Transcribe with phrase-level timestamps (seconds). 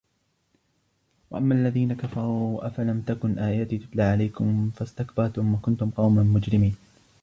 [1.31, 6.75] وَأَمَّا الَّذِينَ كَفَرُوا أَفَلَمْ تَكُنْ آيَاتِي تُتْلَى عَلَيْكُمْ فَاسْتَكْبَرْتُمْ وَكُنْتُمْ قَوْمًا مُجْرِمِينَ